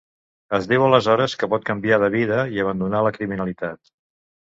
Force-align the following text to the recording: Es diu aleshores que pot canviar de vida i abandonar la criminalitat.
Es 0.57 0.63
diu 0.71 0.85
aleshores 0.85 1.37
que 1.43 1.51
pot 1.53 1.69
canviar 1.69 2.01
de 2.07 2.11
vida 2.19 2.43
i 2.57 2.67
abandonar 2.67 3.07
la 3.11 3.15
criminalitat. 3.23 3.97